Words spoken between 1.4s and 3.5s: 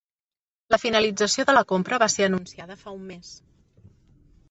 de la compra va ser anunciada fa un mes